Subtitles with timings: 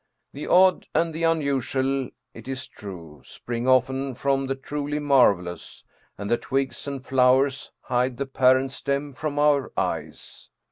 [0.33, 5.83] The odd and the unusual, it is true, spring often from the truly marvelous,
[6.17, 10.49] and the twigs and flowers hide the parent stem from our eyes.